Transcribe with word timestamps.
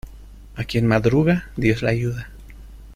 A 0.55 0.63
quien 0.63 0.87
madruga, 0.87 1.51
dios 1.57 1.83
le 1.83 1.89
ayuda. 1.91 2.31